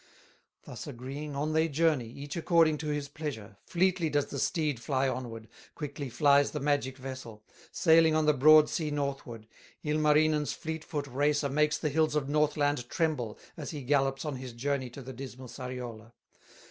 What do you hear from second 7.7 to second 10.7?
Sailing on the broad sea northward; Ilmarinen's